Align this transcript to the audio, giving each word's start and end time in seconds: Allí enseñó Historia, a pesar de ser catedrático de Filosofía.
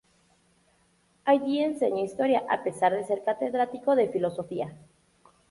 Allí 1.25 1.59
enseñó 1.59 2.03
Historia, 2.03 2.41
a 2.49 2.63
pesar 2.63 2.91
de 2.91 3.03
ser 3.03 3.23
catedrático 3.23 3.95
de 3.95 4.09
Filosofía. 4.09 4.73